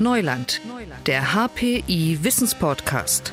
[0.00, 0.60] Neuland,
[1.06, 3.32] der HPI Wissenspodcast.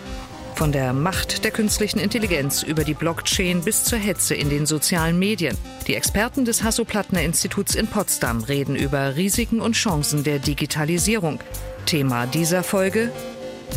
[0.55, 5.19] Von der Macht der künstlichen Intelligenz über die Blockchain bis zur Hetze in den sozialen
[5.19, 5.55] Medien.
[5.85, 11.39] Die Experten des Hasso-Plattner-Instituts in Potsdam reden über Risiken und Chancen der Digitalisierung.
[11.85, 13.11] Thema dieser Folge: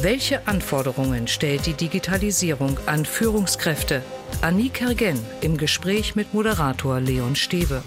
[0.00, 4.02] Welche Anforderungen stellt die Digitalisierung an Führungskräfte?
[4.41, 7.82] Annie Kergen im Gespräch mit Moderator Leon Stewe.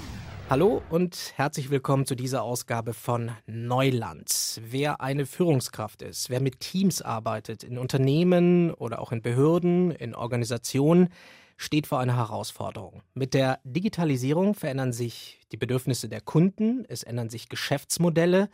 [0.51, 4.59] Hallo und herzlich willkommen zu dieser Ausgabe von Neuland.
[4.61, 10.13] Wer eine Führungskraft ist, wer mit Teams arbeitet, in Unternehmen oder auch in Behörden, in
[10.13, 11.07] Organisationen,
[11.55, 13.01] steht vor einer Herausforderung.
[13.13, 18.49] Mit der Digitalisierung verändern sich die Bedürfnisse der Kunden, es ändern sich Geschäftsmodelle.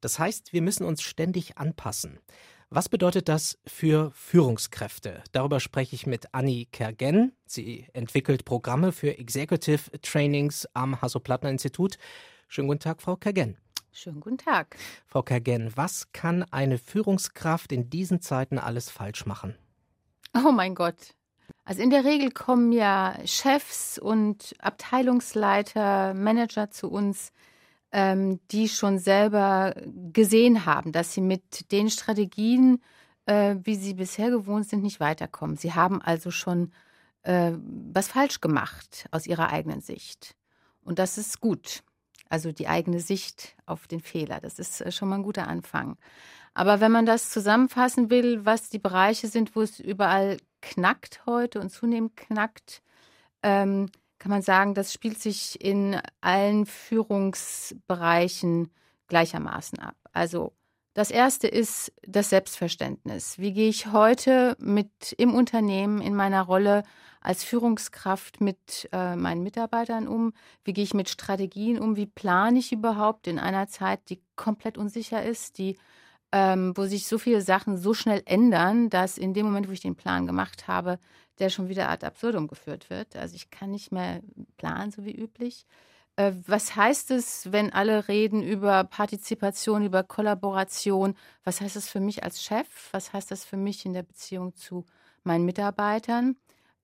[0.00, 2.20] Das heißt, wir müssen uns ständig anpassen.
[2.76, 5.22] Was bedeutet das für Führungskräfte?
[5.30, 7.30] Darüber spreche ich mit Annie Kergen.
[7.46, 11.98] Sie entwickelt Programme für Executive Trainings am Hasso-Plattner-Institut.
[12.48, 13.58] Schönen guten Tag, Frau Kergen.
[13.92, 14.76] Schönen guten Tag.
[15.06, 19.54] Frau Kergen, was kann eine Führungskraft in diesen Zeiten alles falsch machen?
[20.34, 21.14] Oh mein Gott.
[21.64, 27.30] Also in der Regel kommen ja Chefs und Abteilungsleiter, Manager zu uns,
[27.94, 29.72] ähm, die schon selber
[30.12, 32.82] gesehen haben, dass sie mit den Strategien,
[33.26, 35.56] äh, wie sie bisher gewohnt sind, nicht weiterkommen.
[35.56, 36.72] Sie haben also schon
[37.22, 37.52] äh,
[37.92, 40.34] was falsch gemacht aus ihrer eigenen Sicht.
[40.82, 41.84] Und das ist gut.
[42.28, 44.40] Also die eigene Sicht auf den Fehler.
[44.40, 45.96] Das ist äh, schon mal ein guter Anfang.
[46.52, 51.60] Aber wenn man das zusammenfassen will, was die Bereiche sind, wo es überall knackt heute
[51.60, 52.82] und zunehmend knackt,
[53.44, 53.88] ähm,
[54.24, 58.70] kann man sagen, das spielt sich in allen Führungsbereichen
[59.06, 59.96] gleichermaßen ab.
[60.14, 60.54] Also
[60.94, 63.38] das erste ist das Selbstverständnis.
[63.38, 66.84] Wie gehe ich heute mit im Unternehmen in meiner Rolle
[67.20, 70.32] als Führungskraft mit äh, meinen Mitarbeitern um?
[70.64, 71.96] Wie gehe ich mit Strategien um?
[71.96, 75.76] Wie plane ich überhaupt in einer Zeit, die komplett unsicher ist, die
[76.34, 79.80] ähm, wo sich so viele Sachen so schnell ändern, dass in dem Moment, wo ich
[79.80, 80.98] den Plan gemacht habe,
[81.38, 83.14] der schon wieder ad absurdum geführt wird.
[83.14, 84.20] Also ich kann nicht mehr
[84.56, 85.64] planen, so wie üblich.
[86.16, 91.14] Äh, was heißt es, wenn alle reden über Partizipation, über Kollaboration?
[91.44, 92.66] Was heißt das für mich als Chef?
[92.90, 94.86] Was heißt das für mich in der Beziehung zu
[95.22, 96.36] meinen Mitarbeitern?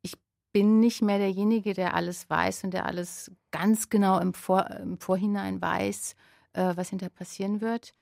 [0.03, 0.15] Ich
[0.53, 4.99] bin nicht mehr derjenige, der alles weiß und der alles ganz genau im, Vor im
[4.99, 6.15] Vorhinein weiß,
[6.53, 7.95] äh, was hinterher passieren wird.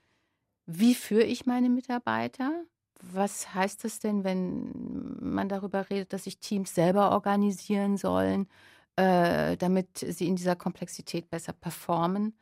[0.71, 2.63] Wie führe ich meine Mitarbeiter?
[3.01, 8.47] Was heißt das denn, wenn man darüber redet, dass sich Teams selber organisieren sollen,
[8.95, 12.37] äh, damit sie in dieser Komplexität besser performen?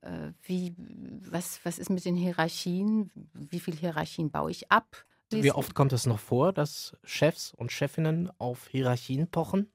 [0.00, 3.10] Äh, wie, was, was ist mit den Hierarchien?
[3.34, 5.04] Wie viele Hierarchien baue ich ab?
[5.30, 9.70] Wie oft kommt es noch vor, dass Chefs und Chefinnen auf Hierarchien pochen?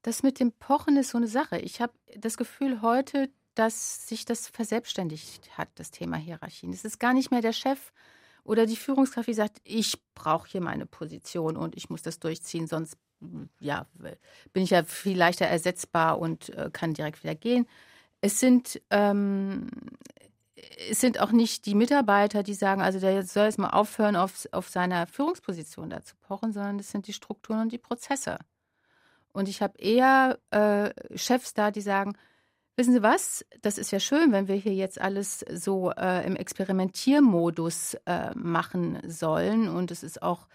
[0.00, 1.58] Das mit dem Pochen ist so eine Sache.
[1.58, 6.72] Ich habe das Gefühl heute, dass sich das verselbstständigt hat, das Thema Hierarchien.
[6.72, 7.92] Es ist gar nicht mehr der Chef,
[8.44, 12.66] oder die Führungskraft, die sagt, ich brauche hier meine Position und ich muss das durchziehen,
[12.66, 12.96] sonst
[13.58, 13.86] ja,
[14.52, 17.66] bin ich ja viel leichter ersetzbar und äh, kann direkt wieder gehen.
[18.20, 19.68] Es sind, ähm,
[20.90, 24.46] es sind auch nicht die Mitarbeiter, die sagen, also der soll jetzt mal aufhören, auf,
[24.52, 28.38] auf seiner Führungsposition da zu pochen, sondern es sind die Strukturen und die Prozesse.
[29.32, 32.14] Und ich habe eher äh, Chefs da, die sagen,
[32.76, 33.44] Wissen Sie was?
[33.62, 38.98] Das ist ja schön, wenn wir hier jetzt alles so äh, im Experimentiermodus äh, machen
[39.06, 39.68] sollen.
[39.68, 40.48] Und es ist auch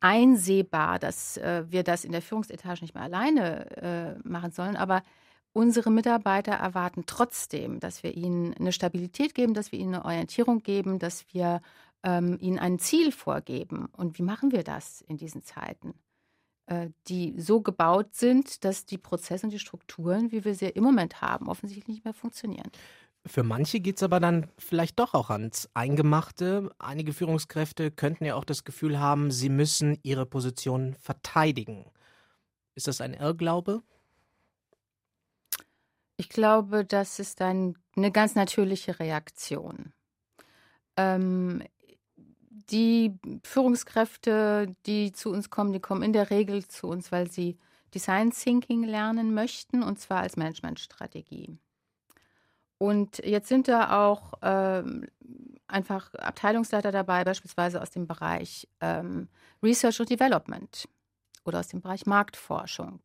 [0.00, 3.70] einsehbar, dass äh, wir das in der Führungsetage nicht mehr alleine
[4.24, 4.76] äh, machen sollen.
[4.76, 5.04] Aber
[5.52, 10.60] unsere Mitarbeiter erwarten trotzdem, dass wir ihnen eine Stabilität geben, dass wir ihnen eine Orientierung
[10.62, 11.62] geben, dass wir
[12.02, 13.86] ähm, ihnen ein Ziel vorgeben.
[13.96, 15.94] Und wie machen wir das in diesen Zeiten?
[16.66, 20.82] Äh, die so gebaut sind, dass die Prozesse und die Strukturen, wie wir sie im
[20.82, 22.70] Moment haben, offensichtlich nicht mehr funktionieren.
[23.26, 26.70] Für manche geht es aber dann vielleicht doch auch ans Eingemachte.
[26.78, 31.84] Einige Führungskräfte könnten ja auch das Gefühl haben, sie müssen ihre Position verteidigen.
[32.74, 33.82] Ist das ein Irrglaube?
[36.16, 39.92] Ich glaube, das ist ein, eine ganz natürliche Reaktion.
[40.96, 41.62] Ähm,
[42.70, 47.58] die Führungskräfte, die zu uns kommen, die kommen in der Regel zu uns, weil sie
[47.94, 51.56] Design Thinking lernen möchten, und zwar als Managementstrategie.
[52.78, 55.06] Und jetzt sind da auch ähm,
[55.66, 59.28] einfach Abteilungsleiter dabei, beispielsweise aus dem Bereich ähm,
[59.62, 60.88] Research und Development
[61.44, 63.00] oder aus dem Bereich Marktforschung.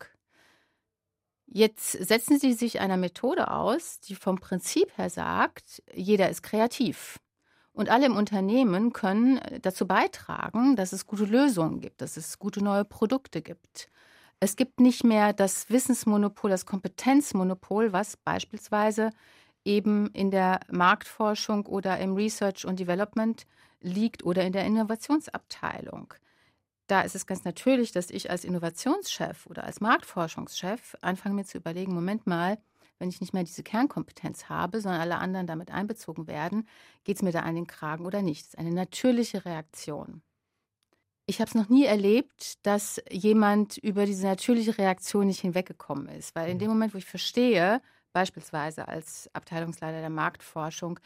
[1.46, 7.18] Jetzt setzen Sie sich einer Methode aus, die vom Prinzip her sagt, jeder ist kreativ.
[7.80, 12.62] Und alle im Unternehmen können dazu beitragen, dass es gute Lösungen gibt, dass es gute
[12.62, 13.88] neue Produkte gibt.
[14.38, 19.12] Es gibt nicht mehr das Wissensmonopol, das Kompetenzmonopol, was beispielsweise
[19.64, 23.46] eben in der Marktforschung oder im Research und Development
[23.80, 26.12] liegt oder in der Innovationsabteilung.
[26.86, 31.56] Da ist es ganz natürlich, dass ich als Innovationschef oder als Marktforschungschef anfange mir zu
[31.56, 32.58] überlegen, Moment mal,
[33.00, 36.68] wenn ich nicht mehr diese Kernkompetenz habe, sondern alle anderen damit einbezogen werden,
[37.02, 38.42] geht es mir da an den Kragen oder nicht.
[38.42, 40.22] Das ist eine natürliche Reaktion.
[41.26, 46.34] Ich habe es noch nie erlebt, dass jemand über diese natürliche Reaktion nicht hinweggekommen ist,
[46.34, 47.80] weil in dem Moment, wo ich verstehe,
[48.12, 50.98] beispielsweise als Abteilungsleiter der Marktforschung,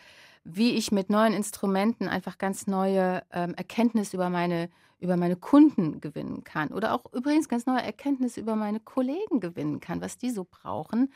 [0.42, 6.00] wie ich mit neuen Instrumenten einfach ganz neue ähm, Erkenntnisse über meine, über meine Kunden
[6.00, 10.30] gewinnen kann oder auch übrigens ganz neue Erkenntnisse über meine Kollegen gewinnen kann, was die
[10.30, 11.12] so brauchen,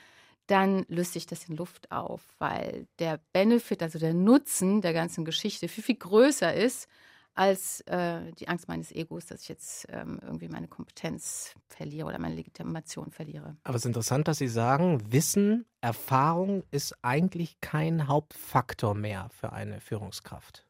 [0.49, 5.25] dann löst sich das in Luft auf, weil der Benefit, also der Nutzen der ganzen
[5.25, 6.89] Geschichte viel, viel größer ist
[7.35, 12.19] als äh, die Angst meines Egos, dass ich jetzt ähm, irgendwie meine Kompetenz verliere oder
[12.19, 13.57] meine Legitimation verliere.
[13.63, 19.53] Aber es ist interessant, dass Sie sagen, Wissen, Erfahrung ist eigentlich kein Hauptfaktor mehr für
[19.53, 20.65] eine Führungskraft.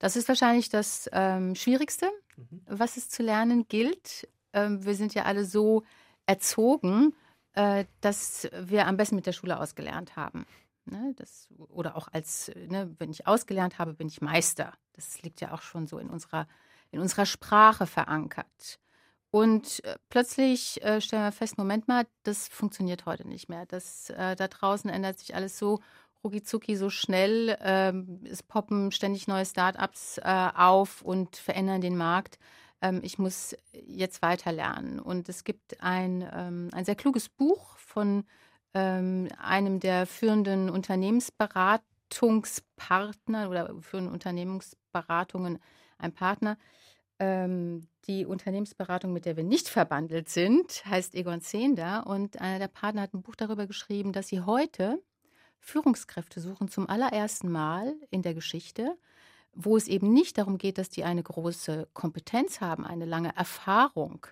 [0.00, 2.62] Das ist wahrscheinlich das ähm, Schwierigste, mhm.
[2.66, 4.28] was es zu lernen gilt.
[4.52, 5.84] Ähm, wir sind ja alle so
[6.26, 7.14] erzogen,
[7.60, 10.46] äh, dass wir am besten mit der Schule ausgelernt haben.
[10.86, 14.72] Ne, das, oder auch als, ne, wenn ich ausgelernt habe, bin ich Meister.
[14.94, 16.48] Das liegt ja auch schon so in unserer,
[16.90, 18.80] in unserer Sprache verankert.
[19.30, 23.66] Und äh, plötzlich äh, stellen wir fest, Moment mal, das funktioniert heute nicht mehr.
[23.66, 25.80] Das, äh, da draußen ändert sich alles so
[26.24, 27.56] rucki so schnell.
[27.60, 32.38] Ähm, es poppen ständig neue Startups äh, auf und verändern den Markt.
[32.82, 35.00] Ähm, ich muss jetzt weiter lernen.
[35.00, 38.24] Und es gibt ein, ähm, ein sehr kluges Buch von
[38.74, 45.58] ähm, einem der führenden Unternehmensberatungspartner oder führenden Unternehmensberatungen
[45.98, 46.56] ein Partner.
[47.18, 52.06] Ähm, die Unternehmensberatung, mit der wir nicht verbandelt sind, heißt Egon Zehnder.
[52.06, 55.02] Und einer der Partner hat ein Buch darüber geschrieben, dass sie heute
[55.58, 58.96] Führungskräfte suchen zum allerersten Mal in der Geschichte,
[59.52, 64.26] wo es eben nicht darum geht, dass die eine große Kompetenz haben, eine lange Erfahrung,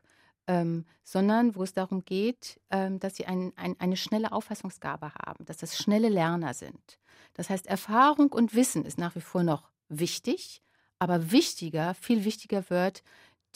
[0.46, 5.44] ähm, sondern wo es darum geht, ähm, dass sie ein, ein, eine schnelle Auffassungsgabe haben,
[5.44, 6.98] dass das schnelle Lerner sind.
[7.34, 10.62] Das heißt, Erfahrung und Wissen ist nach wie vor noch wichtig,
[10.98, 13.02] aber wichtiger, viel wichtiger wird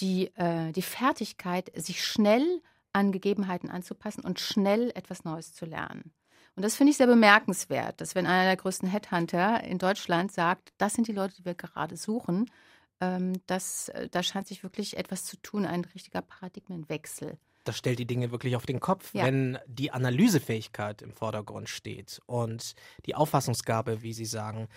[0.01, 2.63] die, äh, die Fertigkeit, sich schnell
[2.93, 6.13] an Gegebenheiten anzupassen und schnell etwas Neues zu lernen.
[6.55, 10.73] Und das finde ich sehr bemerkenswert, dass wenn einer der größten Headhunter in Deutschland sagt,
[10.79, 12.51] das sind die Leute, die wir gerade suchen,
[13.01, 17.39] ähm, das, äh, da scheint sich wirklich etwas zu tun, ein richtiger Paradigmenwechsel.
[17.65, 19.25] Das stellt die Dinge wirklich auf den Kopf, ja.
[19.25, 22.75] wenn die Analysefähigkeit im Vordergrund steht und
[23.07, 24.69] die Auffassungsgabe, wie Sie sagen.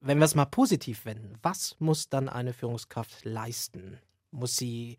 [0.00, 4.00] Wenn wir es mal positiv wenden, was muss dann eine Führungskraft leisten?
[4.32, 4.98] Muss sie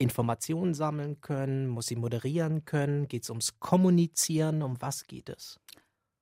[0.00, 1.68] Informationen sammeln können?
[1.68, 3.06] Muss sie moderieren können?
[3.06, 4.62] Geht es ums Kommunizieren?
[4.62, 5.60] Um was geht es?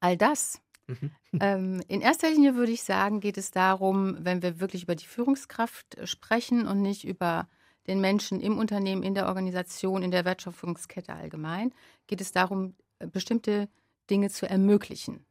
[0.01, 0.61] All das.
[0.87, 1.11] Mhm.
[1.41, 5.07] Ähm, in erster Linie würde ich sagen, geht es darum, wenn wir wirklich über die
[5.07, 7.49] Führungskraft sprechen und nicht über
[7.87, 11.75] den Menschen im Unternehmen, in der Organisation, in der Wertschöpfungskette allgemein,
[12.07, 12.75] geht es darum,
[13.13, 13.69] bestimmte
[14.09, 15.27] Dinge zu ermöglichen.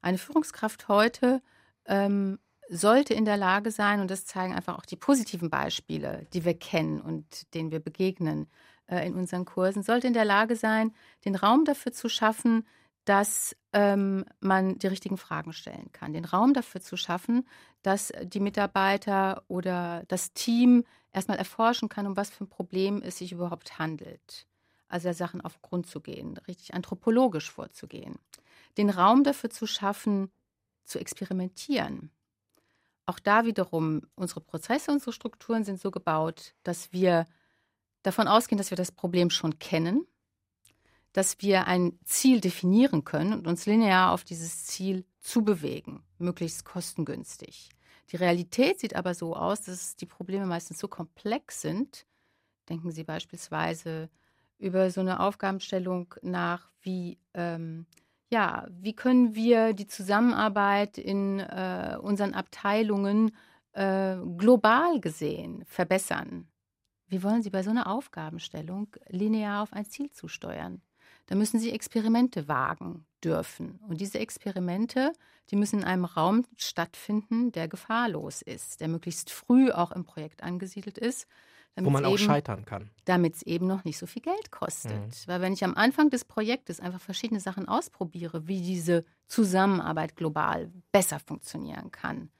[0.00, 1.42] Eine Führungskraft heute
[1.84, 2.38] ähm,
[2.68, 6.54] sollte in der Lage sein, und das zeigen einfach auch die positiven Beispiele, die wir
[6.54, 8.48] kennen und denen wir begegnen
[8.86, 10.92] äh, in unseren Kursen, sollte in der Lage sein,
[11.24, 12.66] den Raum dafür zu schaffen,
[13.04, 17.46] dass ähm, man die richtigen Fragen stellen kann, den Raum dafür zu schaffen,
[17.82, 23.18] dass die Mitarbeiter oder das Team erstmal erforschen kann, um was für ein Problem es
[23.18, 24.46] sich überhaupt handelt.
[24.88, 28.18] Also der Sachen auf Grund zu gehen, richtig anthropologisch vorzugehen.
[28.76, 30.30] Den Raum dafür zu schaffen,
[30.84, 32.10] zu experimentieren.
[33.08, 37.26] Auch da wiederum, unsere Prozesse, unsere Strukturen sind so gebaut, dass wir
[38.02, 40.06] davon ausgehen, dass wir das Problem schon kennen
[41.12, 47.70] dass wir ein Ziel definieren können und uns linear auf dieses Ziel zubewegen, möglichst kostengünstig.
[48.12, 52.06] Die Realität sieht aber so aus, dass die Probleme meistens so komplex sind.
[52.68, 54.10] Denken Sie beispielsweise
[54.58, 57.86] über so eine Aufgabenstellung nach, wie, ähm,
[58.30, 63.34] ja, wie können wir die Zusammenarbeit in äh, unseren Abteilungen
[63.72, 66.48] äh, global gesehen verbessern?
[67.06, 70.82] Wie wollen Sie bei so einer Aufgabenstellung linear auf ein Ziel zusteuern?
[71.28, 73.78] da müssen sie Experimente wagen dürfen.
[73.86, 75.12] Und diese Experimente,
[75.50, 80.42] die müssen in einem Raum stattfinden, der gefahrlos ist, der möglichst früh auch im Projekt
[80.42, 81.26] angesiedelt ist.
[81.84, 82.90] Wo man auch eben, scheitern kann.
[83.04, 84.92] Damit es eben noch nicht so viel Geld kostet.
[84.92, 85.12] Mhm.
[85.26, 90.70] Weil wenn ich am Anfang des Projektes einfach verschiedene Sachen ausprobiere, wie diese Zusammenarbeit global
[90.92, 92.30] besser funktionieren kann,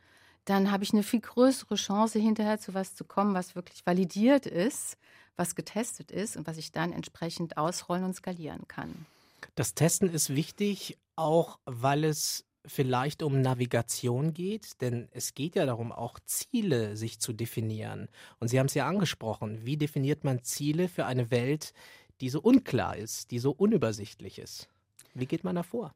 [0.45, 4.47] dann habe ich eine viel größere Chance, hinterher zu was zu kommen, was wirklich validiert
[4.47, 4.97] ist
[5.39, 9.07] was getestet ist und was ich dann entsprechend ausrollen und skalieren kann.
[9.55, 14.81] Das Testen ist wichtig, auch, weil es vielleicht um Navigation geht?
[14.81, 18.09] Denn es geht ja darum, auch Ziele sich zu definieren.
[18.41, 19.65] Und Sie haben es ja angesprochen.
[19.65, 21.73] Wie definiert man Ziele für eine Welt,
[22.21, 24.69] die so unklar ist, die so unübersichtlich ist?
[25.15, 25.95] Wie geht man da vor?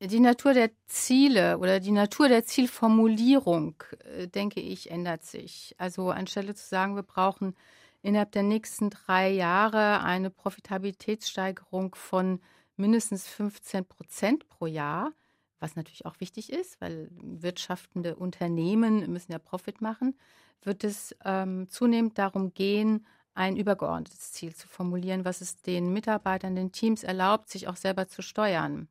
[0.00, 5.74] Die Natur der Ziele oder die Natur der Zielformulierung, äh, denke ich, ändert sich.
[5.78, 7.56] Also anstelle zu sagen, wir brauchen
[8.02, 12.40] innerhalb der nächsten drei Jahre eine Profitabilitätssteigerung von
[12.76, 15.12] mindestens 15 Prozent pro Jahr,
[15.60, 20.16] was natürlich auch wichtig ist, weil wirtschaftende Unternehmen müssen ja Profit machen,
[20.62, 26.56] wird es ähm, zunehmend darum gehen, ein übergeordnetes Ziel zu formulieren, was es den Mitarbeitern,
[26.56, 28.88] den Teams erlaubt, sich auch selber zu steuern.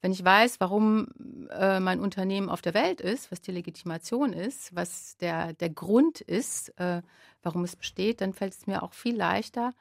[0.00, 1.08] Wenn ich weiß, warum
[1.50, 6.20] äh, mein Unternehmen auf der Welt ist, was die Legitimation ist, was der, der Grund
[6.20, 7.00] ist, äh,
[7.42, 9.72] warum es besteht, dann fällt es mir auch viel leichter,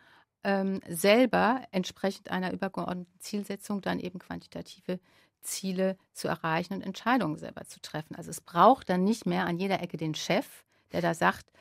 [0.43, 4.99] ähm, selber entsprechend einer übergeordneten Zielsetzung dann eben quantitative
[5.43, 8.15] Ziele zu erreichen und Entscheidungen selber zu treffen.
[8.15, 11.51] Also es braucht dann nicht mehr an jeder Ecke den Chef, der da sagt,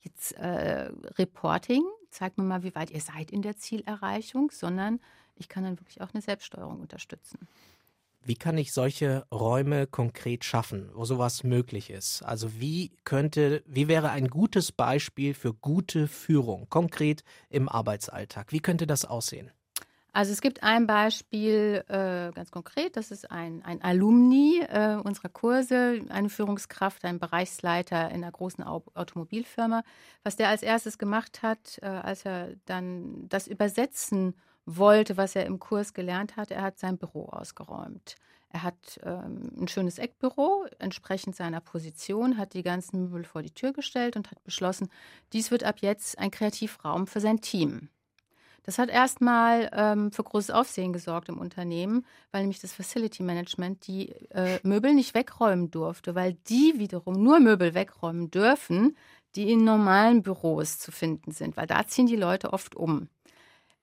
[0.00, 5.00] jetzt äh, Reporting, zeigt mir mal, wie weit ihr seid in der Zielerreichung, sondern
[5.36, 7.48] ich kann dann wirklich auch eine Selbststeuerung unterstützen.
[8.24, 12.22] Wie kann ich solche Räume konkret schaffen, wo sowas möglich ist?
[12.22, 18.52] Also wie könnte, wie wäre ein gutes Beispiel für gute Führung, konkret im Arbeitsalltag?
[18.52, 19.50] Wie könnte das aussehen?
[20.12, 25.28] Also es gibt ein Beispiel äh, ganz konkret, das ist ein, ein Alumni äh, unserer
[25.28, 29.82] Kurse, eine Führungskraft, ein Bereichsleiter in einer großen Automobilfirma.
[30.24, 34.34] Was der als erstes gemacht hat, äh, als er dann das übersetzen
[34.64, 36.50] wollte, was er im Kurs gelernt hat.
[36.50, 38.16] Er hat sein Büro ausgeräumt.
[38.50, 43.52] Er hat ähm, ein schönes Eckbüro, entsprechend seiner Position, hat die ganzen Möbel vor die
[43.52, 44.88] Tür gestellt und hat beschlossen,
[45.32, 47.90] dies wird ab jetzt ein Kreativraum für sein Team.
[48.68, 53.86] Das hat erstmal ähm, für großes Aufsehen gesorgt im Unternehmen, weil nämlich das Facility Management
[53.86, 58.94] die äh, Möbel nicht wegräumen durfte, weil die wiederum nur Möbel wegräumen dürfen,
[59.36, 63.08] die in normalen Büros zu finden sind, weil da ziehen die Leute oft um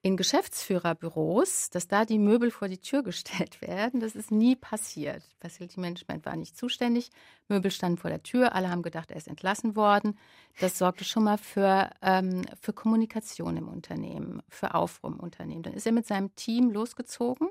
[0.05, 4.01] in Geschäftsführerbüros, dass da die Möbel vor die Tür gestellt werden.
[4.01, 5.24] Das ist nie passiert.
[5.39, 7.09] Facility Management war nicht zuständig.
[7.47, 8.53] Möbel standen vor der Tür.
[8.53, 10.19] Alle haben gedacht, er ist entlassen worden.
[10.59, 15.63] Das sorgte schon mal für, ähm, für Kommunikation im Unternehmen, für Aufruhr im Unternehmen.
[15.63, 17.50] Dann ist er mit seinem Team losgezogen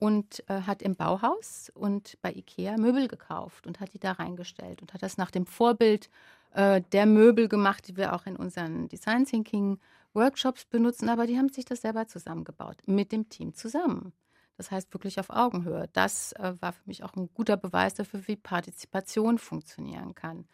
[0.00, 4.82] und äh, hat im Bauhaus und bei Ikea Möbel gekauft und hat die da reingestellt
[4.82, 6.10] und hat das nach dem Vorbild
[6.54, 9.78] äh, der Möbel gemacht, die wir auch in unseren Design Thinking
[10.14, 14.12] Workshops benutzen, aber die haben sich das selber zusammengebaut, mit dem Team zusammen.
[14.56, 15.88] Das heißt wirklich auf Augenhöhe.
[15.92, 20.48] Das äh, war für mich auch ein guter Beweis dafür, wie Partizipation funktionieren kann.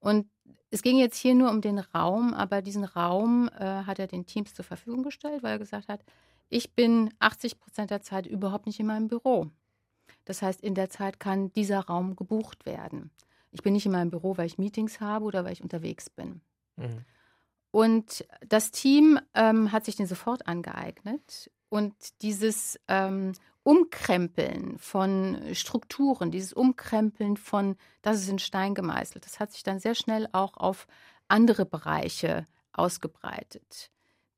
[0.00, 0.28] Und
[0.70, 4.26] es ging jetzt hier nur um den Raum, aber diesen Raum äh, hat er den
[4.26, 6.04] Teams zur Verfügung gestellt, weil er gesagt hat,
[6.50, 9.50] ich bin 80 Prozent der Zeit überhaupt nicht in meinem Büro.
[10.24, 13.10] Das heißt, in der Zeit kann dieser Raum gebucht werden.
[13.50, 16.40] Ich bin nicht in meinem Büro, weil ich Meetings habe oder weil ich unterwegs bin.
[16.76, 17.04] Mhm.
[17.74, 21.50] Und das Team ähm, hat sich den sofort angeeignet.
[21.70, 23.32] Und dieses ähm,
[23.64, 29.80] Umkrempeln von Strukturen, dieses Umkrempeln von, das ist in Stein gemeißelt, das hat sich dann
[29.80, 30.86] sehr schnell auch auf
[31.26, 33.90] andere Bereiche ausgebreitet.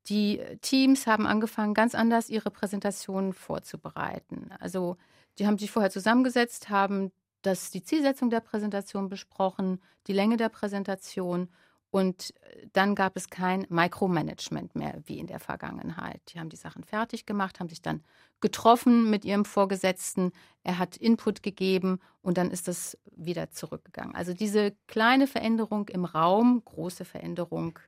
[0.07, 4.49] Die Teams haben angefangen, ganz anders ihre Präsentationen vorzubereiten.
[4.59, 4.97] Also
[5.37, 7.11] die haben sich vorher zusammengesetzt, haben
[7.43, 11.49] das, die Zielsetzung der Präsentation besprochen, die Länge der Präsentation
[11.89, 16.21] und äh, dann gab es kein Micromanagement mehr wie in der Vergangenheit.
[16.29, 18.03] Die haben die Sachen fertig gemacht, haben sich dann
[18.41, 20.31] getroffen mit ihrem Vorgesetzten.
[20.63, 24.15] Er hat Input gegeben und dann ist das wieder zurückgegangen.
[24.15, 27.79] Also diese kleine Veränderung im Raum, große Veränderung,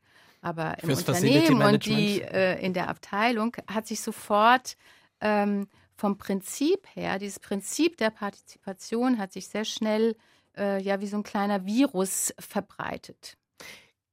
[0.41, 4.77] aber im Fürs Unternehmen und die äh, in der Abteilung hat sich sofort
[5.19, 10.15] ähm, vom Prinzip her, dieses Prinzip der Partizipation hat sich sehr schnell
[10.57, 13.37] äh, ja wie so ein kleiner Virus verbreitet.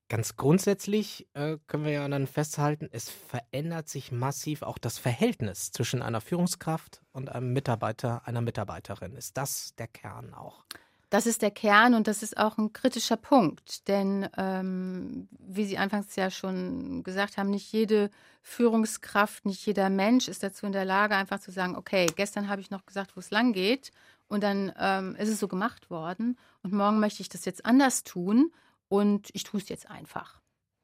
[0.09, 5.73] Ganz grundsätzlich äh, können wir ja dann festhalten, es verändert sich massiv auch das Verhältnis
[5.73, 9.17] zwischen einer Führungskraft und einem Mitarbeiter, einer Mitarbeiterin.
[9.17, 10.65] Ist das der Kern auch?
[11.11, 15.79] Das ist der Kern und das ist auch ein kritischer Punkt, denn ähm, wie Sie
[15.79, 18.11] anfangs ja schon gesagt haben, nicht jede
[18.43, 22.61] Führungskraft, nicht jeder Mensch ist dazu in der Lage, einfach zu sagen, okay, gestern habe
[22.61, 23.93] ich noch gesagt, wo es lang geht
[24.29, 28.03] und dann ähm, ist es so gemacht worden und morgen möchte ich das jetzt anders
[28.03, 28.53] tun
[28.89, 30.41] und ich tue es jetzt einfach.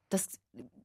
[0.09, 0.39] Das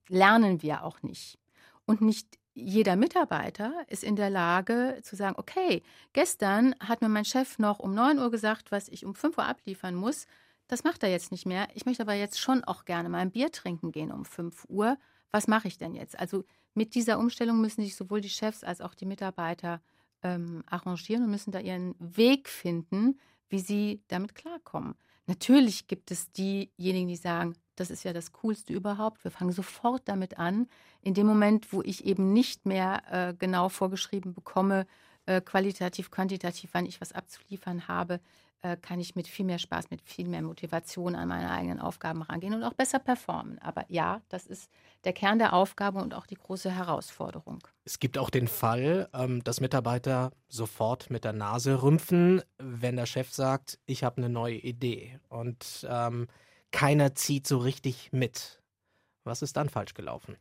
[0.08, 1.38] lernen wir auch nicht.
[1.84, 5.82] Und nicht jeder Mitarbeiter ist in der Lage zu sagen, okay,
[6.12, 9.46] gestern hat mir mein Chef noch um 9 Uhr gesagt, was ich um 5 Uhr
[9.46, 10.26] abliefern muss.
[10.66, 11.68] Das macht er jetzt nicht mehr.
[11.74, 14.98] Ich möchte aber jetzt schon auch gerne mal ein Bier trinken gehen um 5 Uhr.
[15.30, 16.18] Was mache ich denn jetzt?
[16.18, 16.44] Also
[16.74, 19.80] mit dieser Umstellung müssen sich sowohl die Chefs als auch die Mitarbeiter
[20.22, 24.94] ähm, arrangieren und müssen da ihren Weg finden, wie sie damit klarkommen.
[25.28, 29.22] Natürlich gibt es diejenigen, die sagen, das ist ja das Coolste überhaupt.
[29.24, 30.66] Wir fangen sofort damit an.
[31.02, 34.86] In dem Moment, wo ich eben nicht mehr äh, genau vorgeschrieben bekomme,
[35.26, 38.20] äh, qualitativ, quantitativ, wann ich was abzuliefern habe,
[38.62, 42.22] äh, kann ich mit viel mehr Spaß, mit viel mehr Motivation an meine eigenen Aufgaben
[42.22, 43.58] rangehen und auch besser performen.
[43.60, 44.70] Aber ja, das ist
[45.04, 47.60] der Kern der Aufgabe und auch die große Herausforderung.
[47.84, 53.06] Es gibt auch den Fall, ähm, dass Mitarbeiter sofort mit der Nase rümpfen, wenn der
[53.06, 56.26] Chef sagt, ich habe eine neue Idee und ähm,
[56.72, 58.60] keiner zieht so richtig mit.
[59.24, 60.36] Was ist dann falsch gelaufen?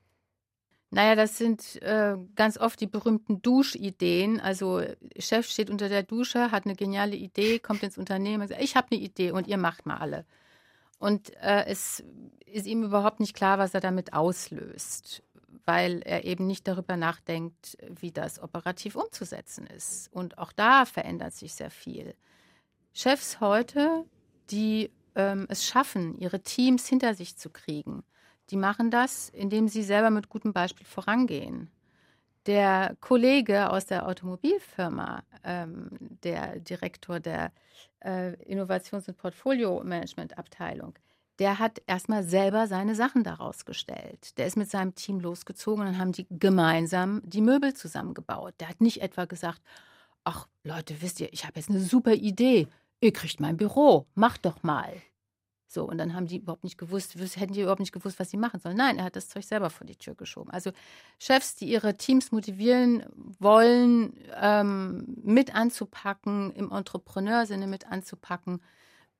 [0.89, 4.39] Naja, das sind äh, ganz oft die berühmten Duschideen.
[4.39, 4.81] Also
[5.19, 8.75] Chef steht unter der Dusche, hat eine geniale Idee, kommt ins Unternehmen und sagt, ich
[8.75, 10.25] habe eine Idee und ihr macht mal alle.
[10.97, 12.03] Und äh, es
[12.45, 15.23] ist ihm überhaupt nicht klar, was er damit auslöst,
[15.65, 20.11] weil er eben nicht darüber nachdenkt, wie das operativ umzusetzen ist.
[20.13, 22.15] Und auch da verändert sich sehr viel.
[22.93, 24.05] Chefs heute,
[24.49, 28.03] die ähm, es schaffen, ihre Teams hinter sich zu kriegen,
[28.49, 31.69] die machen das, indem sie selber mit gutem Beispiel vorangehen.
[32.45, 35.89] Der Kollege aus der Automobilfirma, ähm,
[36.23, 37.51] der Direktor der
[37.99, 40.93] äh, Innovations- und Portfolio-Management-Abteilung,
[41.39, 44.37] der hat erstmal selber seine Sachen daraus gestellt.
[44.37, 48.55] Der ist mit seinem Team losgezogen und haben die gemeinsam die Möbel zusammengebaut.
[48.59, 49.61] Der hat nicht etwa gesagt,
[50.23, 52.67] ach Leute, wisst ihr, ich habe jetzt eine super Idee.
[53.01, 54.91] Ihr kriegt mein Büro, macht doch mal.
[55.67, 58.37] So, und dann haben die überhaupt nicht gewusst, hätten die überhaupt nicht gewusst, was sie
[58.37, 58.77] machen sollen.
[58.77, 60.49] Nein, er hat das Zeug selber vor die Tür geschoben.
[60.49, 60.71] Also
[61.19, 63.03] Chefs, die ihre Teams motivieren
[63.39, 68.61] wollen, ähm, mit anzupacken, im Entrepreneur-Sinne mit anzupacken,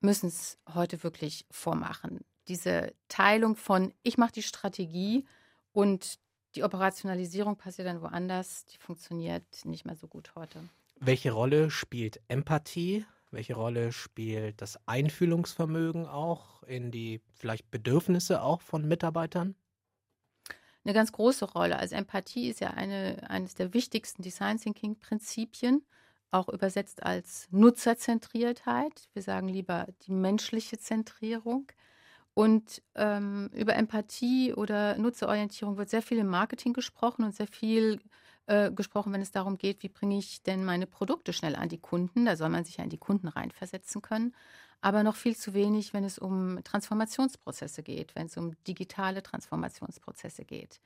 [0.00, 2.24] müssen es heute wirklich vormachen.
[2.48, 5.26] Diese Teilung von ich mache die Strategie
[5.72, 6.18] und
[6.54, 10.60] die Operationalisierung passiert dann woanders, die funktioniert nicht mehr so gut heute.
[10.98, 18.60] Welche Rolle spielt Empathie welche Rolle spielt das Einfühlungsvermögen auch in die vielleicht Bedürfnisse auch
[18.62, 19.54] von Mitarbeitern?
[20.84, 21.78] Eine ganz große Rolle.
[21.78, 25.84] Also Empathie ist ja eine, eines der wichtigsten Design Thinking Prinzipien,
[26.30, 29.08] auch übersetzt als Nutzerzentriertheit.
[29.12, 31.66] Wir sagen lieber die menschliche Zentrierung.
[32.34, 38.00] Und ähm, über Empathie oder Nutzerorientierung wird sehr viel im Marketing gesprochen und sehr viel
[38.48, 41.78] äh, gesprochen, wenn es darum geht, wie bringe ich denn meine Produkte schnell an die
[41.78, 42.24] Kunden.
[42.24, 44.34] Da soll man sich ja in die Kunden reinversetzen können.
[44.80, 50.44] Aber noch viel zu wenig, wenn es um Transformationsprozesse geht, wenn es um digitale Transformationsprozesse
[50.44, 50.80] geht.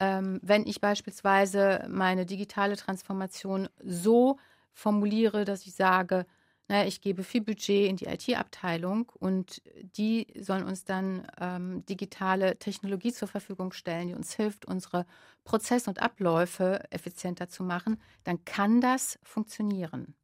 [0.00, 4.38] Ähm, wenn ich beispielsweise meine digitale Transformation so
[4.72, 6.26] formuliere, dass ich sage,
[6.68, 9.60] naja, ich gebe viel Budget in die IT-Abteilung und
[9.96, 15.04] die sollen uns dann ähm, digitale Technologie zur Verfügung stellen, die uns hilft, unsere
[15.44, 20.14] Prozesse und Abläufe effizienter zu machen, dann kann das funktionieren.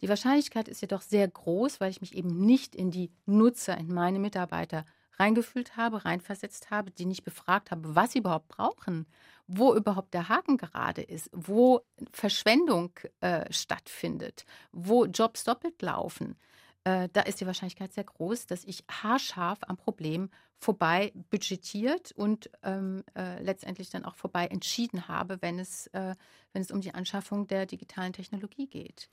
[0.00, 3.92] Die Wahrscheinlichkeit ist jedoch sehr groß, weil ich mich eben nicht in die Nutzer, in
[3.92, 4.86] meine Mitarbeiter
[5.18, 9.06] reingefühlt habe, reinversetzt habe, die nicht befragt habe, was sie überhaupt brauchen,
[9.46, 11.80] wo überhaupt der Haken gerade ist, wo
[12.12, 16.36] Verschwendung äh, stattfindet, wo Jobs doppelt laufen.
[16.84, 22.50] Äh, da ist die Wahrscheinlichkeit sehr groß, dass ich haarscharf am Problem vorbei budgetiert und
[22.62, 26.14] ähm, äh, letztendlich dann auch vorbei entschieden habe, wenn es, äh,
[26.52, 29.10] wenn es um die Anschaffung der digitalen Technologie geht.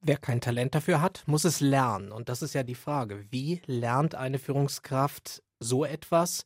[0.00, 2.12] Wer kein Talent dafür hat, muss es lernen.
[2.12, 3.26] Und das ist ja die Frage.
[3.30, 6.44] Wie lernt eine Führungskraft so etwas,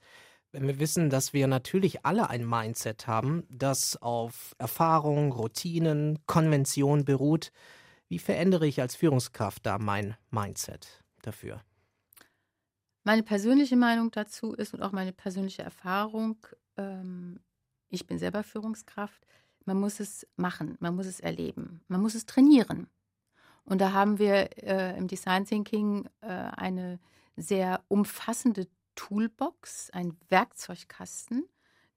[0.52, 7.04] wenn wir wissen, dass wir natürlich alle ein Mindset haben, das auf Erfahrung, Routinen, Konvention
[7.04, 7.52] beruht?
[8.08, 11.62] Wie verändere ich als Führungskraft da mein Mindset dafür?
[13.04, 16.36] Meine persönliche Meinung dazu ist und auch meine persönliche Erfahrung,
[16.76, 17.40] ähm,
[17.88, 19.26] ich bin selber Führungskraft,
[19.64, 22.88] man muss es machen, man muss es erleben, man muss es trainieren.
[23.70, 26.98] Und da haben wir äh, im Design Thinking äh, eine
[27.36, 31.48] sehr umfassende Toolbox, ein Werkzeugkasten,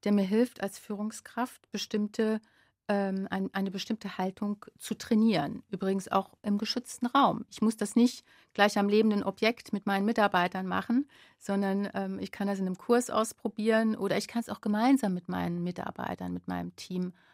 [0.04, 2.40] der mir hilft, als Führungskraft bestimmte,
[2.86, 5.64] ähm, ein, eine bestimmte Haltung zu trainieren.
[5.68, 7.44] Übrigens auch im geschützten Raum.
[7.50, 11.08] Ich muss das nicht gleich am lebenden Objekt mit meinen Mitarbeitern machen,
[11.40, 15.12] sondern ähm, ich kann das in einem Kurs ausprobieren oder ich kann es auch gemeinsam
[15.12, 17.14] mit meinen Mitarbeitern, mit meinem Team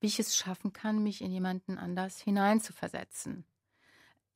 [0.00, 3.44] wie ich es schaffen kann, mich in jemanden anders hineinzuversetzen.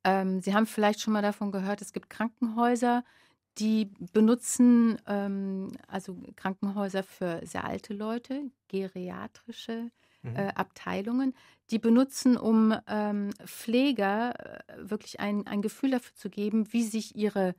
[0.03, 3.03] Ähm, Sie haben vielleicht schon mal davon gehört, es gibt Krankenhäuser,
[3.59, 9.89] die benutzen ähm, also Krankenhäuser für sehr alte Leute, geriatrische
[10.21, 10.35] mhm.
[10.35, 11.33] äh, Abteilungen,
[11.69, 17.15] die benutzen, um ähm, Pfleger äh, wirklich ein, ein Gefühl dafür zu geben, wie sich
[17.15, 17.55] ihre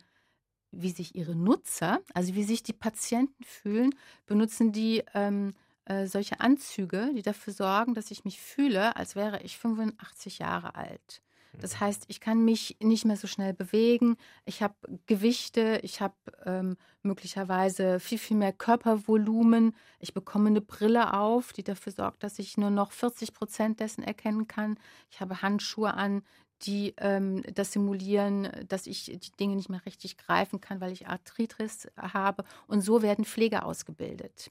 [0.71, 3.95] wie sich ihre Nutzer, also wie sich die Patienten fühlen,
[4.27, 5.55] benutzen die ähm,
[5.89, 10.75] äh, solche Anzüge, die dafür sorgen, dass ich mich fühle, als wäre ich 85 Jahre
[10.75, 11.23] alt.
[11.61, 11.81] Das mhm.
[11.81, 14.17] heißt, ich kann mich nicht mehr so schnell bewegen.
[14.45, 14.75] Ich habe
[15.07, 19.75] Gewichte, ich habe ähm, möglicherweise viel, viel mehr Körpervolumen.
[19.99, 24.03] Ich bekomme eine Brille auf, die dafür sorgt, dass ich nur noch 40 Prozent dessen
[24.03, 24.79] erkennen kann.
[25.11, 26.23] Ich habe Handschuhe an,
[26.63, 31.07] die ähm, das simulieren, dass ich die Dinge nicht mehr richtig greifen kann, weil ich
[31.07, 32.45] Arthritis habe.
[32.67, 34.51] Und so werden Pfleger ausgebildet.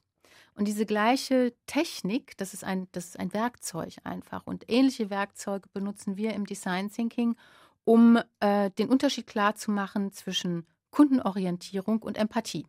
[0.58, 4.44] Und diese gleiche Technik, das ist ein, das ist ein Werkzeug einfach.
[4.44, 7.36] Und ähnliche Werkzeuge benutzen wir im Design Thinking,
[7.84, 12.66] um äh, den Unterschied klarzumachen zwischen Kundenorientierung und Empathie.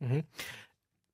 [0.00, 0.24] Mhm.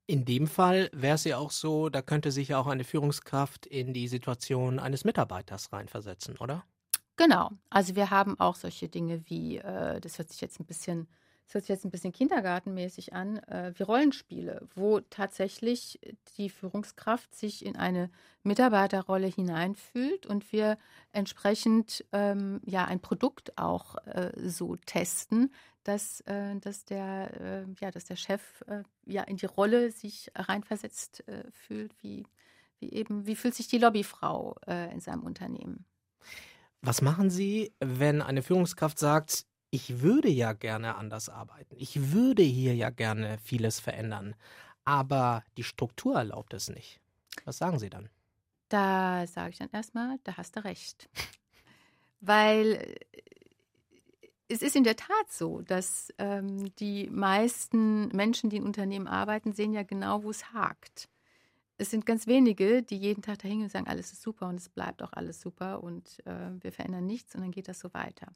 [0.09, 3.67] In dem Fall wäre es ja auch so, da könnte sich ja auch eine Führungskraft
[3.67, 6.65] in die Situation eines Mitarbeiters reinversetzen, oder?
[7.15, 7.53] Genau.
[7.71, 11.07] Also wir haben auch solche Dinge wie, äh, das hört sich jetzt ein bisschen
[11.49, 15.99] das hört sich jetzt ein bisschen kindergartenmäßig an, äh, wie Rollenspiele, wo tatsächlich
[16.37, 18.11] die Führungskraft sich in eine
[18.43, 20.77] Mitarbeiterrolle hineinfühlt und wir
[21.11, 25.51] entsprechend ähm, ja ein Produkt auch äh, so testen,
[25.85, 30.31] dass, äh, dass, der, äh, ja, dass der Chef äh, ja in die Rolle sich
[30.35, 32.27] reinversetzt äh, fühlt, wie,
[32.79, 35.87] wie eben, wie fühlt sich die Lobbyfrau in seinem Unternehmen.
[36.83, 41.75] Was machen Sie, wenn eine Führungskraft sagt, ich würde ja gerne anders arbeiten.
[41.79, 44.35] Ich würde hier ja gerne vieles verändern.
[44.85, 47.01] Aber die Struktur erlaubt es nicht.
[47.45, 48.09] Was sagen Sie dann?
[48.69, 51.09] Da sage ich dann erstmal, da hast du recht.
[52.21, 53.21] Weil äh,
[54.49, 59.53] es ist in der Tat so, dass ähm, die meisten Menschen, die in Unternehmen arbeiten,
[59.53, 61.11] sehen ja genau, wo es hakt.
[61.77, 64.69] Es sind ganz wenige, die jeden Tag dahin und sagen, alles ist super und es
[64.71, 68.35] bleibt auch alles super und äh, wir verändern nichts und dann geht das so weiter.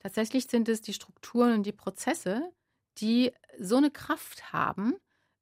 [0.00, 2.50] Tatsächlich sind es die Strukturen und die Prozesse,
[2.98, 4.94] die so eine Kraft haben,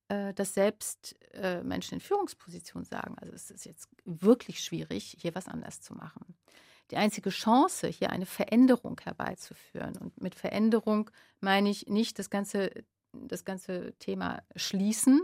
[0.09, 5.35] äh, dass selbst äh, Menschen in Führungspositionen sagen, also es ist jetzt wirklich schwierig, hier
[5.35, 6.37] was anders zu machen.
[6.91, 12.71] Die einzige Chance, hier eine Veränderung herbeizuführen, und mit Veränderung meine ich nicht das ganze,
[13.13, 15.21] das ganze Thema schließen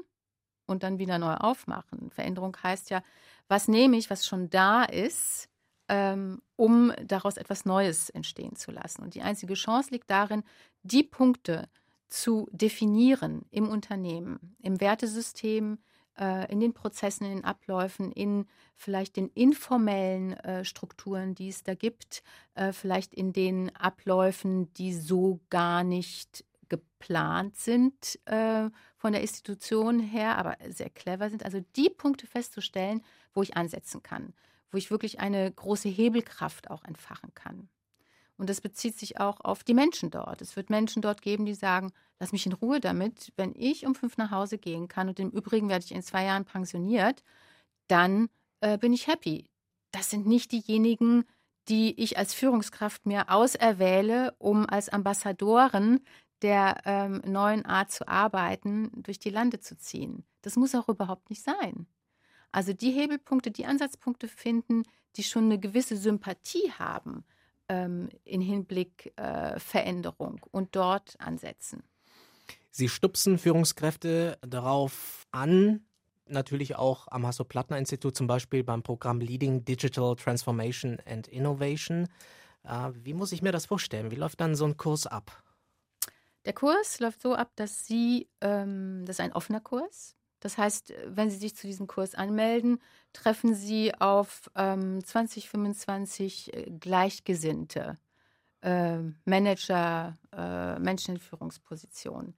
[0.66, 2.10] und dann wieder neu aufmachen.
[2.10, 3.02] Veränderung heißt ja,
[3.48, 5.48] was nehme ich, was schon da ist,
[5.88, 9.02] ähm, um daraus etwas Neues entstehen zu lassen.
[9.02, 10.42] Und die einzige Chance liegt darin,
[10.82, 11.68] die Punkte
[12.08, 15.78] zu definieren im Unternehmen, im Wertesystem,
[16.18, 21.62] äh, in den Prozessen, in den Abläufen, in vielleicht den informellen äh, Strukturen, die es
[21.62, 22.22] da gibt,
[22.54, 30.00] äh, vielleicht in den Abläufen, die so gar nicht geplant sind äh, von der Institution
[30.00, 31.44] her, aber sehr clever sind.
[31.44, 34.32] Also die Punkte festzustellen, wo ich ansetzen kann
[34.74, 37.68] wo ich wirklich eine große Hebelkraft auch entfachen kann.
[38.36, 40.42] Und das bezieht sich auch auf die Menschen dort.
[40.42, 43.94] Es wird Menschen dort geben, die sagen, lass mich in Ruhe damit, wenn ich um
[43.94, 47.22] fünf nach Hause gehen kann und im Übrigen werde ich in zwei Jahren pensioniert,
[47.86, 48.28] dann
[48.60, 49.48] äh, bin ich happy.
[49.92, 51.24] Das sind nicht diejenigen,
[51.68, 56.00] die ich als Führungskraft mir auserwähle, um als Ambassadoren
[56.42, 60.24] der ähm, neuen Art zu arbeiten durch die Lande zu ziehen.
[60.42, 61.86] Das muss auch überhaupt nicht sein.
[62.54, 64.84] Also die Hebelpunkte, die Ansatzpunkte finden,
[65.16, 67.24] die schon eine gewisse Sympathie haben
[67.68, 71.82] ähm, in Hinblick äh, Veränderung und dort ansetzen.
[72.70, 75.84] Sie stupsen Führungskräfte darauf an,
[76.28, 82.08] natürlich auch am Hasso-Plattner-Institut, zum Beispiel beim Programm Leading Digital Transformation and Innovation.
[82.62, 84.12] Äh, wie muss ich mir das vorstellen?
[84.12, 85.42] Wie läuft dann so ein Kurs ab?
[86.44, 90.92] Der Kurs läuft so ab, dass Sie, ähm, das ist ein offener Kurs, das heißt,
[91.06, 92.78] wenn Sie sich zu diesem Kurs anmelden,
[93.14, 97.96] treffen Sie auf ähm, 20, 25 äh, Gleichgesinnte,
[98.60, 102.36] äh, Manager, äh, Menschen in Führungspositionen.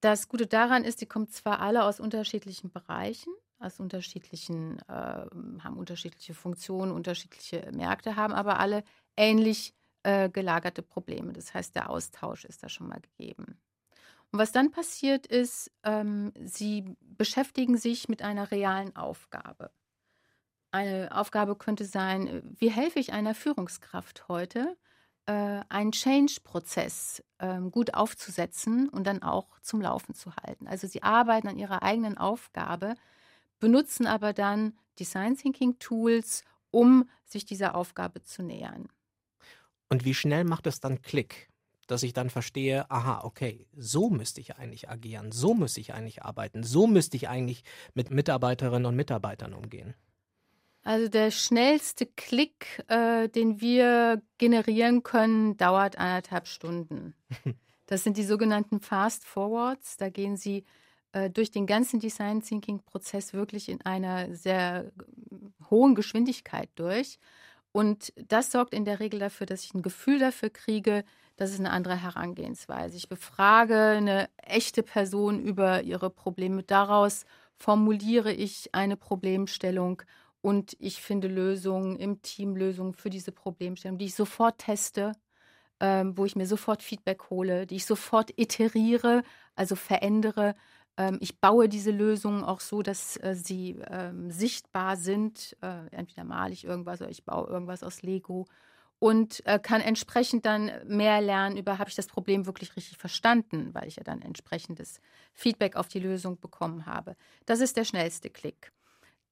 [0.00, 5.78] Das Gute daran ist, die kommen zwar alle aus unterschiedlichen Bereichen, aus unterschiedlichen, äh, haben
[5.78, 8.84] unterschiedliche Funktionen, unterschiedliche Märkte, haben aber alle
[9.16, 11.32] ähnlich äh, gelagerte Probleme.
[11.32, 13.58] Das heißt, der Austausch ist da schon mal gegeben.
[14.32, 19.70] Und was dann passiert ist, ähm, sie beschäftigen sich mit einer realen Aufgabe.
[20.70, 24.76] Eine Aufgabe könnte sein, äh, wie helfe ich einer Führungskraft heute,
[25.26, 30.66] äh, einen Change-Prozess äh, gut aufzusetzen und dann auch zum Laufen zu halten.
[30.66, 32.94] Also sie arbeiten an ihrer eigenen Aufgabe,
[33.58, 38.88] benutzen aber dann Design Thinking Tools, um sich dieser Aufgabe zu nähern.
[39.88, 41.48] Und wie schnell macht es dann Klick?
[41.86, 46.22] Dass ich dann verstehe, aha, okay, so müsste ich eigentlich agieren, so müsste ich eigentlich
[46.22, 49.94] arbeiten, so müsste ich eigentlich mit Mitarbeiterinnen und Mitarbeitern umgehen.
[50.82, 57.14] Also der schnellste Klick, äh, den wir generieren können, dauert anderthalb Stunden.
[57.88, 59.96] Das sind die sogenannten Fast Forwards.
[59.96, 60.64] Da gehen Sie
[61.12, 64.90] äh, durch den ganzen Design Thinking Prozess wirklich in einer sehr
[65.70, 67.18] hohen Geschwindigkeit durch.
[67.76, 71.04] Und das sorgt in der Regel dafür, dass ich ein Gefühl dafür kriege,
[71.36, 72.96] das ist eine andere Herangehensweise.
[72.96, 76.62] Ich befrage eine echte Person über ihre Probleme.
[76.62, 80.00] Daraus formuliere ich eine Problemstellung
[80.40, 85.12] und ich finde Lösungen im Team, Lösungen für diese Problemstellung, die ich sofort teste,
[85.78, 89.22] ähm, wo ich mir sofort Feedback hole, die ich sofort iteriere,
[89.54, 90.54] also verändere.
[90.96, 95.56] Ähm, ich baue diese Lösungen auch so, dass äh, sie ähm, sichtbar sind.
[95.60, 98.46] Äh, entweder male ich irgendwas oder ich baue irgendwas aus Lego
[98.98, 103.74] und äh, kann entsprechend dann mehr lernen über, habe ich das Problem wirklich richtig verstanden,
[103.74, 105.00] weil ich ja dann entsprechendes
[105.34, 107.16] Feedback auf die Lösung bekommen habe.
[107.44, 108.72] Das ist der schnellste Klick.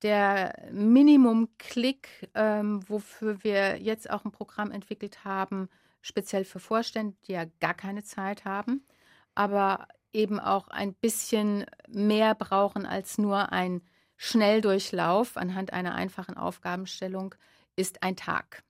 [0.02, 5.70] Der Minimum-Klick, ähm, wofür wir jetzt auch ein Programm entwickelt haben,
[6.02, 8.84] speziell für Vorstände, die ja gar keine Zeit haben,
[9.34, 13.82] aber eben auch ein bisschen mehr brauchen als nur ein
[14.16, 17.34] Schnelldurchlauf anhand einer einfachen Aufgabenstellung,
[17.76, 18.62] ist ein Tag.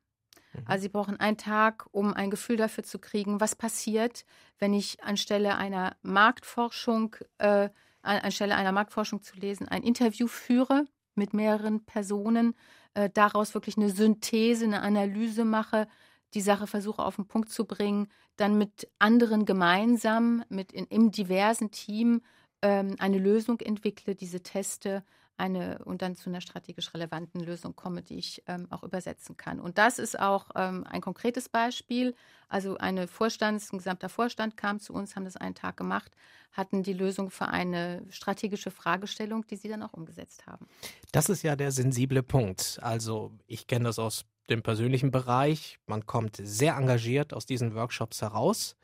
[0.54, 0.62] Mhm.
[0.66, 4.24] Also sie brauchen einen Tag, um ein Gefühl dafür zu kriegen, was passiert,
[4.58, 7.68] wenn ich anstelle einer Marktforschung, äh,
[8.02, 12.54] anstelle einer Marktforschung zu lesen, ein Interview führe mit mehreren Personen,
[12.94, 15.86] äh, daraus wirklich eine Synthese, eine Analyse mache,
[16.34, 21.10] die Sache versuche auf den Punkt zu bringen, dann mit anderen gemeinsam, mit in, im
[21.10, 22.22] diversen Team
[22.62, 25.04] ähm, eine Lösung entwickle, diese teste
[25.36, 29.60] eine und dann zu einer strategisch relevanten Lösung komme, die ich ähm, auch übersetzen kann.
[29.60, 32.14] Und das ist auch ähm, ein konkretes Beispiel.
[32.48, 36.12] Also eine Vorstands, ein gesamter Vorstand kam zu uns, haben das einen Tag gemacht,
[36.52, 40.68] hatten die Lösung für eine strategische Fragestellung, die sie dann auch umgesetzt haben.
[41.10, 42.78] Das ist ja der sensible Punkt.
[42.80, 45.78] Also ich kenne das aus dem persönlichen Bereich.
[45.86, 48.76] Man kommt sehr engagiert aus diesen Workshops heraus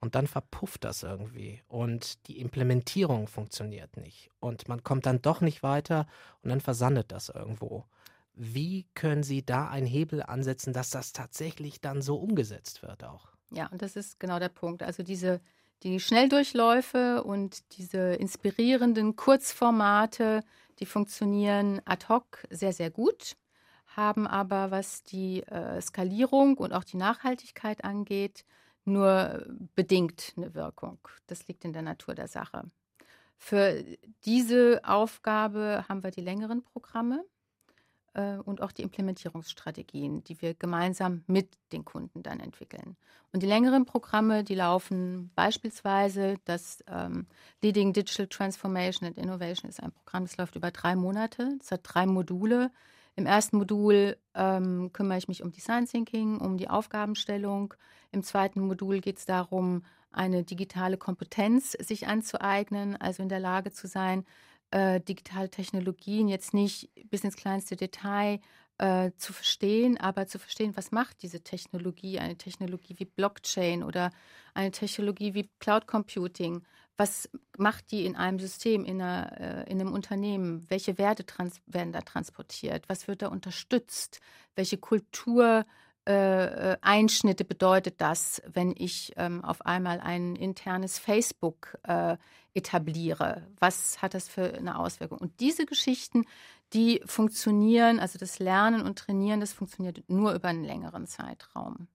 [0.00, 5.40] und dann verpufft das irgendwie und die Implementierung funktioniert nicht und man kommt dann doch
[5.40, 6.06] nicht weiter
[6.42, 7.84] und dann versandet das irgendwo.
[8.34, 13.28] Wie können Sie da einen Hebel ansetzen, dass das tatsächlich dann so umgesetzt wird auch?
[13.52, 14.82] Ja, und das ist genau der Punkt.
[14.82, 15.40] Also diese
[15.84, 20.42] die Schnelldurchläufe und diese inspirierenden Kurzformate,
[20.78, 23.36] die funktionieren ad hoc sehr, sehr gut,
[23.96, 28.44] haben aber, was die äh, Skalierung und auch die Nachhaltigkeit angeht,
[28.84, 30.98] nur bedingt eine Wirkung.
[31.26, 32.70] Das liegt in der Natur der Sache.
[33.36, 33.84] Für
[34.24, 37.24] diese Aufgabe haben wir die längeren Programme
[38.14, 42.96] äh, und auch die Implementierungsstrategien, die wir gemeinsam mit den Kunden dann entwickeln.
[43.32, 47.26] Und die längeren Programme, die laufen beispielsweise, das ähm,
[47.62, 51.58] Leading Digital Transformation and Innovation ist ein Programm, das läuft über drei Monate.
[51.60, 52.70] Es hat drei Module.
[53.16, 57.74] Im ersten Modul ähm, kümmere ich mich um Design Thinking, um die Aufgabenstellung.
[58.10, 63.72] Im zweiten Modul geht es darum, eine digitale Kompetenz sich anzueignen, also in der Lage
[63.72, 64.24] zu sein,
[64.70, 68.40] äh, digitale Technologien jetzt nicht bis ins kleinste Detail
[68.78, 74.10] äh, zu verstehen, aber zu verstehen, was macht diese Technologie, eine Technologie wie Blockchain oder
[74.54, 76.62] eine Technologie wie Cloud Computing,
[76.96, 77.28] was
[77.58, 80.64] macht die in einem System, in, einer, äh, in einem Unternehmen?
[80.68, 82.88] Welche Werte trans werden da transportiert?
[82.88, 84.20] Was wird da unterstützt?
[84.54, 92.16] Welche Kultureinschnitte äh, bedeutet das, wenn ich ähm, auf einmal ein internes Facebook äh,
[92.54, 93.46] etabliere?
[93.58, 95.18] Was hat das für eine Auswirkung?
[95.18, 96.24] Und diese Geschichten,
[96.72, 101.88] die funktionieren, also das Lernen und Trainieren, das funktioniert nur über einen längeren Zeitraum.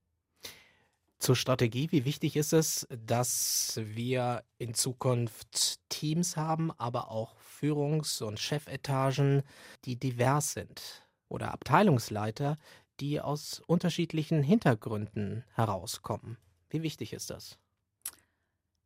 [1.19, 8.23] Zur Strategie, wie wichtig ist es, dass wir in Zukunft Teams haben, aber auch Führungs-
[8.23, 9.43] und Chefetagen,
[9.83, 12.57] die divers sind oder Abteilungsleiter,
[13.01, 16.37] die aus unterschiedlichen Hintergründen herauskommen?
[16.69, 17.57] Wie wichtig ist das?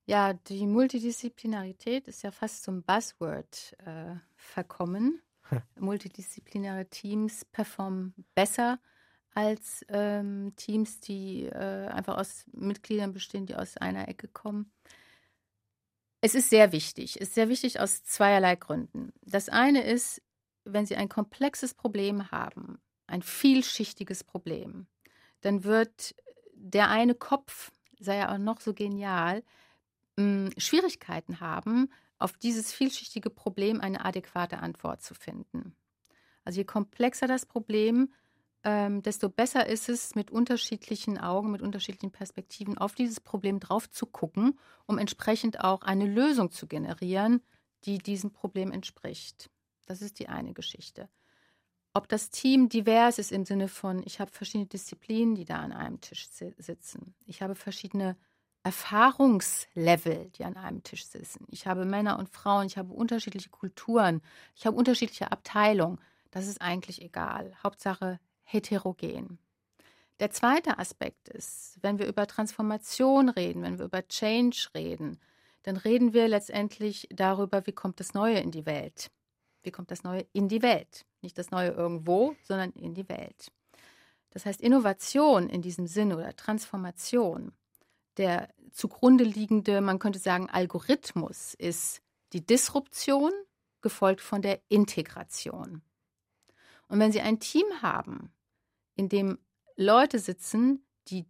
[0.05, 5.21] Ja, die Multidisziplinarität ist ja fast zum Buzzword äh, verkommen.
[5.49, 5.61] Hm.
[5.79, 8.79] Multidisziplinäre Teams performen besser
[9.35, 14.71] als ähm, Teams, die äh, einfach aus Mitgliedern bestehen, die aus einer Ecke kommen.
[16.21, 17.17] Es ist sehr wichtig.
[17.19, 19.11] Es ist sehr wichtig aus zweierlei Gründen.
[19.21, 20.21] Das eine ist,
[20.63, 24.87] wenn Sie ein komplexes Problem haben, ein vielschichtiges Problem,
[25.41, 26.15] dann wird
[26.53, 29.43] der eine Kopf, sei ja auch noch so genial,
[30.17, 35.75] hm, Schwierigkeiten haben, auf dieses vielschichtige Problem eine adäquate Antwort zu finden.
[36.45, 38.13] Also je komplexer das Problem,
[38.63, 43.89] ähm, desto besser ist es, mit unterschiedlichen Augen, mit unterschiedlichen Perspektiven auf dieses Problem drauf
[43.89, 47.41] zu gucken, um entsprechend auch eine Lösung zu generieren,
[47.85, 49.49] die diesem Problem entspricht.
[49.85, 51.09] Das ist die eine Geschichte.
[51.93, 55.73] Ob das Team divers ist im Sinne von, ich habe verschiedene Disziplinen, die da an
[55.73, 57.13] einem Tisch sitzen.
[57.25, 58.17] Ich habe verschiedene
[58.63, 61.45] Erfahrungslevel, die an einem Tisch sitzen.
[61.49, 64.21] Ich habe Männer und Frauen, ich habe unterschiedliche Kulturen,
[64.55, 65.99] ich habe unterschiedliche Abteilungen.
[66.31, 67.53] Das ist eigentlich egal.
[67.61, 69.39] Hauptsache heterogen.
[70.19, 75.19] Der zweite Aspekt ist, wenn wir über Transformation reden, wenn wir über Change reden,
[75.63, 79.09] dann reden wir letztendlich darüber, wie kommt das Neue in die Welt.
[79.63, 81.05] Wie kommt das Neue in die Welt?
[81.21, 83.51] Nicht das Neue irgendwo, sondern in die Welt.
[84.29, 87.53] Das heißt, Innovation in diesem Sinne oder Transformation,
[88.17, 92.01] der zugrunde liegende, man könnte sagen, Algorithmus ist
[92.33, 93.31] die Disruption,
[93.81, 95.81] gefolgt von der Integration.
[96.87, 98.31] Und wenn Sie ein Team haben,
[98.95, 99.39] in dem
[99.75, 101.25] Leute sitzen, die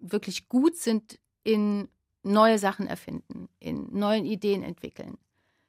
[0.00, 1.88] wirklich gut sind in
[2.22, 5.16] neue Sachen erfinden, in neuen Ideen entwickeln,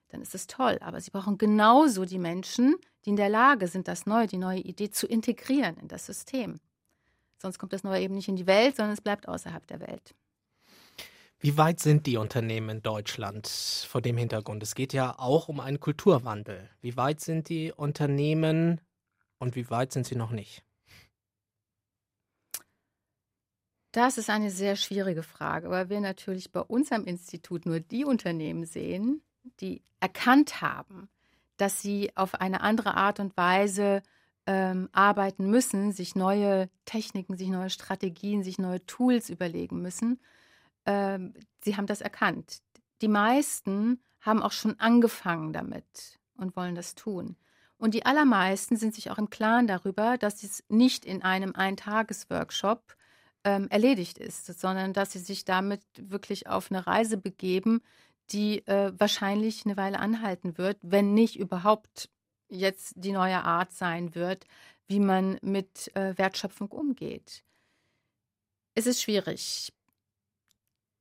[0.09, 0.77] dann ist es toll.
[0.81, 4.59] Aber sie brauchen genauso die Menschen, die in der Lage sind, das Neue, die neue
[4.59, 6.59] Idee zu integrieren in das System.
[7.37, 10.15] Sonst kommt das Neue eben nicht in die Welt, sondern es bleibt außerhalb der Welt.
[11.39, 14.63] Wie weit sind die Unternehmen in Deutschland vor dem Hintergrund?
[14.63, 16.67] Es geht ja auch um einen Kulturwandel.
[16.81, 18.81] Wie weit sind die Unternehmen
[19.39, 20.63] und wie weit sind sie noch nicht?
[23.91, 28.05] Das ist eine sehr schwierige Frage, weil wir natürlich bei uns am Institut nur die
[28.05, 29.21] Unternehmen sehen,
[29.59, 31.09] die erkannt haben,
[31.57, 34.03] dass sie auf eine andere Art und Weise
[34.45, 40.19] ähm, arbeiten müssen, sich neue Techniken, sich neue Strategien, sich neue Tools überlegen müssen.
[40.85, 42.61] Ähm, sie haben das erkannt.
[43.01, 47.35] Die meisten haben auch schon angefangen damit und wollen das tun.
[47.77, 52.95] Und die allermeisten sind sich auch im Klaren darüber, dass es nicht in einem Eintagesworkshop
[53.43, 57.81] ähm, erledigt ist, sondern dass sie sich damit wirklich auf eine Reise begeben,
[58.31, 62.09] die äh, wahrscheinlich eine Weile anhalten wird, wenn nicht überhaupt
[62.49, 64.45] jetzt die neue Art sein wird,
[64.87, 67.43] wie man mit äh, Wertschöpfung umgeht.
[68.73, 69.73] Es ist schwierig.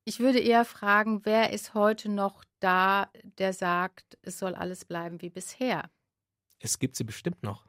[0.04, 5.20] Ich würde eher fragen, wer ist heute noch da, der sagt, es soll alles bleiben
[5.20, 5.90] wie bisher?
[6.58, 7.66] Es gibt sie bestimmt noch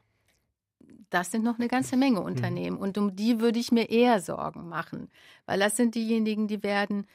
[1.10, 2.26] das sind noch eine ganze Menge mhm.
[2.26, 2.76] Unternehmen.
[2.76, 2.82] Mhm.
[2.82, 5.08] Und um die würde ich mir eher Sorgen machen,
[5.46, 7.06] weil das sind diejenigen, die werden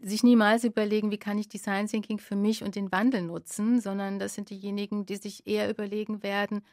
[0.00, 4.18] sich niemals überlegen, wie kann ich Design Thinking für mich und den Wandel nutzen, sondern
[4.18, 6.64] das sind diejenigen, die sich eher überlegen werden,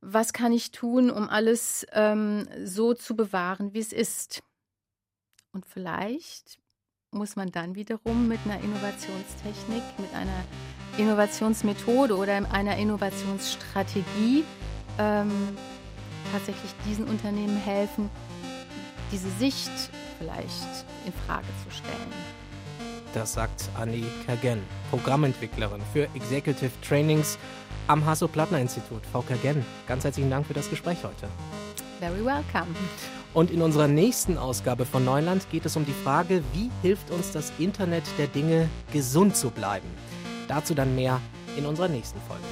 [0.00, 4.42] was kann ich tun, um alles ähm, so zu bewahren, wie es ist.
[5.52, 6.58] Und vielleicht
[7.12, 10.44] muss man dann wiederum mit einer Innovationstechnik, mit einer
[10.96, 14.44] Innovationsmethode oder einer Innovationsstrategie
[14.98, 15.30] ähm,
[16.32, 18.10] tatsächlich diesen Unternehmen helfen,
[19.10, 19.70] diese Sicht
[20.18, 22.12] vielleicht in Frage zu stellen.
[23.12, 27.38] Das sagt Annie Kagen, Programmentwicklerin für Executive Trainings
[27.88, 29.02] am Hasso-Plattner-Institut.
[29.12, 31.28] Frau Kagen, ganz herzlichen Dank für das Gespräch heute.
[32.00, 32.74] Very welcome.
[33.34, 37.32] Und in unserer nächsten Ausgabe von Neuland geht es um die Frage, wie hilft uns
[37.32, 39.88] das Internet der Dinge, gesund zu bleiben.
[40.48, 41.20] Dazu dann mehr
[41.56, 42.42] in unserer nächsten Folge.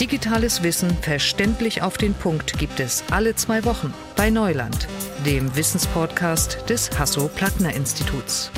[0.00, 4.86] Digitales Wissen verständlich auf den Punkt gibt es alle zwei Wochen bei Neuland,
[5.26, 8.52] dem Wissenspodcast des Hasso-Plattner-Instituts.